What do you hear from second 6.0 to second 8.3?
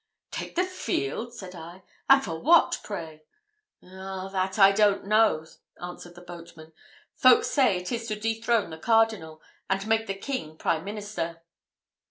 the boatman; "folks say it is to